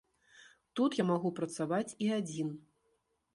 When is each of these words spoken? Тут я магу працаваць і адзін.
Тут 0.79 0.97
я 1.01 1.05
магу 1.11 1.29
працаваць 1.41 1.95
і 2.07 2.09
адзін. 2.19 2.49